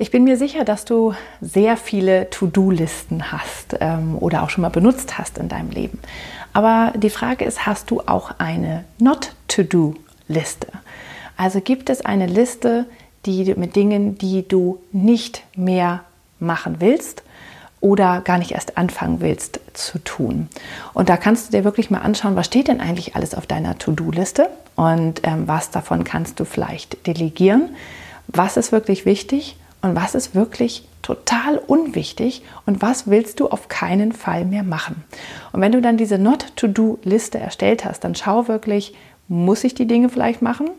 Ich 0.00 0.10
bin 0.10 0.24
mir 0.24 0.38
sicher, 0.38 0.64
dass 0.64 0.86
du 0.86 1.12
sehr 1.42 1.76
viele 1.76 2.30
To-Do-Listen 2.30 3.32
hast 3.32 3.76
ähm, 3.80 4.16
oder 4.18 4.42
auch 4.42 4.48
schon 4.48 4.62
mal 4.62 4.70
benutzt 4.70 5.18
hast 5.18 5.36
in 5.36 5.50
deinem 5.50 5.68
Leben. 5.68 5.98
Aber 6.54 6.94
die 6.96 7.10
Frage 7.10 7.44
ist, 7.44 7.66
hast 7.66 7.90
du 7.90 8.00
auch 8.06 8.30
eine 8.38 8.84
Not-To-Do-Liste? 8.98 10.68
Also 11.36 11.60
gibt 11.60 11.90
es 11.90 12.02
eine 12.02 12.24
Liste 12.24 12.86
die, 13.26 13.54
mit 13.56 13.76
Dingen, 13.76 14.16
die 14.16 14.48
du 14.48 14.80
nicht 14.90 15.44
mehr 15.54 16.00
machen 16.38 16.76
willst 16.78 17.22
oder 17.82 18.22
gar 18.22 18.38
nicht 18.38 18.52
erst 18.52 18.78
anfangen 18.78 19.20
willst 19.20 19.60
zu 19.74 19.98
tun. 19.98 20.48
Und 20.94 21.10
da 21.10 21.18
kannst 21.18 21.48
du 21.48 21.58
dir 21.58 21.64
wirklich 21.64 21.90
mal 21.90 21.98
anschauen, 21.98 22.36
was 22.36 22.46
steht 22.46 22.68
denn 22.68 22.80
eigentlich 22.80 23.16
alles 23.16 23.34
auf 23.34 23.46
deiner 23.46 23.76
To-Do-Liste 23.76 24.48
und 24.76 25.20
ähm, 25.24 25.46
was 25.46 25.70
davon 25.70 26.04
kannst 26.04 26.40
du 26.40 26.46
vielleicht 26.46 27.06
delegieren. 27.06 27.76
Was 28.28 28.56
ist 28.56 28.72
wirklich 28.72 29.04
wichtig 29.04 29.56
und 29.82 29.96
was 29.96 30.14
ist 30.14 30.34
wirklich 30.34 30.84
total 31.02 31.58
unwichtig 31.58 32.42
und 32.66 32.82
was 32.82 33.08
willst 33.08 33.40
du 33.40 33.48
auf 33.48 33.68
keinen 33.68 34.12
Fall 34.12 34.44
mehr 34.44 34.62
machen. 34.62 35.04
Und 35.52 35.60
wenn 35.60 35.72
du 35.72 35.80
dann 35.80 35.96
diese 35.96 36.18
Not-to-Do-Liste 36.18 37.38
erstellt 37.38 37.84
hast, 37.84 38.04
dann 38.04 38.14
schau 38.14 38.48
wirklich, 38.48 38.94
muss 39.28 39.64
ich 39.64 39.74
die 39.74 39.86
Dinge 39.86 40.08
vielleicht 40.08 40.42
machen? 40.42 40.70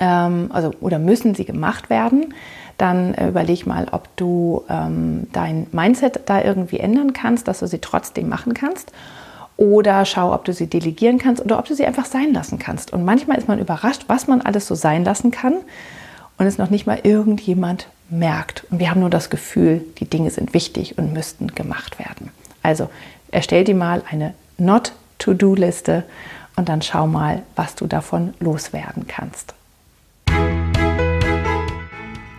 Ähm, 0.00 0.50
also, 0.52 0.72
oder 0.80 0.98
müssen 0.98 1.34
sie 1.34 1.44
gemacht 1.44 1.90
werden? 1.90 2.34
Dann 2.78 3.14
äh, 3.14 3.28
überleg 3.28 3.66
mal, 3.66 3.86
ob 3.92 4.14
du 4.16 4.64
ähm, 4.68 5.28
dein 5.32 5.68
Mindset 5.70 6.20
da 6.26 6.42
irgendwie 6.42 6.80
ändern 6.80 7.12
kannst, 7.12 7.46
dass 7.46 7.60
du 7.60 7.66
sie 7.68 7.78
trotzdem 7.78 8.28
machen 8.28 8.54
kannst. 8.54 8.92
Oder 9.56 10.04
schau, 10.04 10.34
ob 10.34 10.44
du 10.44 10.52
sie 10.52 10.66
delegieren 10.66 11.18
kannst 11.18 11.44
oder 11.44 11.60
ob 11.60 11.66
du 11.66 11.74
sie 11.74 11.86
einfach 11.86 12.06
sein 12.06 12.32
lassen 12.32 12.58
kannst. 12.58 12.92
Und 12.92 13.04
manchmal 13.04 13.38
ist 13.38 13.46
man 13.46 13.60
überrascht, 13.60 14.04
was 14.08 14.26
man 14.26 14.40
alles 14.40 14.66
so 14.66 14.74
sein 14.74 15.04
lassen 15.04 15.30
kann 15.30 15.54
und 16.38 16.46
es 16.46 16.58
noch 16.58 16.70
nicht 16.70 16.86
mal 16.86 16.98
irgendjemand 17.04 17.86
merkt. 18.10 18.64
Und 18.70 18.78
wir 18.78 18.90
haben 18.90 19.00
nur 19.00 19.10
das 19.10 19.30
Gefühl, 19.30 19.84
die 19.98 20.08
Dinge 20.08 20.30
sind 20.30 20.54
wichtig 20.54 20.98
und 20.98 21.12
müssten 21.12 21.48
gemacht 21.48 21.98
werden. 21.98 22.30
Also 22.62 22.90
erstell 23.30 23.64
dir 23.64 23.74
mal 23.74 24.02
eine 24.10 24.34
Not-to-Do-Liste 24.58 26.04
und 26.56 26.68
dann 26.68 26.82
schau 26.82 27.06
mal, 27.06 27.42
was 27.56 27.74
du 27.74 27.86
davon 27.86 28.34
loswerden 28.40 29.06
kannst. 29.06 29.54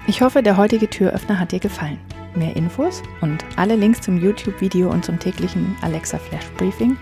Ich 0.08 0.22
hoffe, 0.22 0.44
der 0.44 0.58
heutige 0.58 0.90
Türöffner 0.90 1.40
hat 1.40 1.52
dir 1.52 1.60
gefallen. 1.60 2.00
Mehr 2.36 2.56
Infos 2.56 3.02
und 3.22 3.46
alle 3.56 3.76
Links 3.76 4.02
zum 4.02 4.22
YouTube-Video 4.22 4.90
und 4.90 5.06
zum 5.06 5.20
täglichen 5.20 5.76
Alexa 5.82 6.18
Flash 6.18 6.48
Briefing 6.58 6.98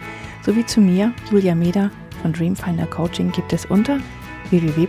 sowie 0.45 0.65
zu 0.65 0.79
mir, 0.79 1.11
Julia 1.31 1.55
Meder 1.55 1.89
von 2.21 2.33
Dreamfinder 2.33 2.85
Coaching 2.85 3.31
gibt 3.31 3.51
es 3.51 3.65
unter 3.65 3.99
www 4.51 4.87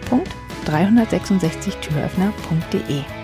366türöffner.de. 0.65 3.24